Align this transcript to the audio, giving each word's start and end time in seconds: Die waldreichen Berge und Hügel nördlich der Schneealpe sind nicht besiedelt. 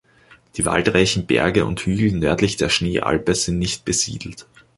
Die 0.55 0.65
waldreichen 0.65 1.27
Berge 1.27 1.63
und 1.63 1.81
Hügel 1.81 2.13
nördlich 2.13 2.55
der 2.57 2.69
Schneealpe 2.69 3.35
sind 3.35 3.59
nicht 3.59 3.85
besiedelt. 3.85 4.47